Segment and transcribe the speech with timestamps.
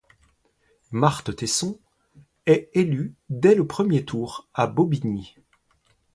[0.89, 1.79] Marthe Tesson
[2.47, 5.35] est élue dès le premier tour à Bobigny.